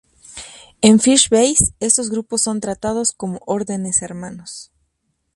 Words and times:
En 0.81 0.99
FishBase 0.99 1.75
estos 1.79 2.09
grupos 2.09 2.41
son 2.41 2.59
tratados 2.59 3.11
como 3.11 3.39
órdenes 3.45 4.01
hermanos. 4.01 4.71